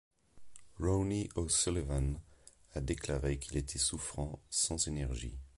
[0.79, 2.15] Ronnie O'Sullivan
[2.73, 5.37] a déclaré qu'il était souffrant, sans énergie.